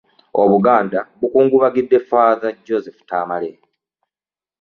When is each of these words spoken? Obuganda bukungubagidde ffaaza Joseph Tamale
Obuganda 0.43 0.99
bukungubagidde 1.19 1.97
ffaaza 2.03 2.47
Joseph 2.65 2.99
Tamale 3.09 3.51